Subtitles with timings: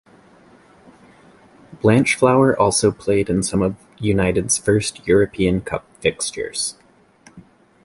[1.83, 6.75] Blanchflower also played in some of United's first European Cup fixtures.